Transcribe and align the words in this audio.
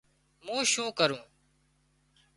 مون 0.45 0.63
شُون 0.71 0.87
ڪرون 0.99 1.21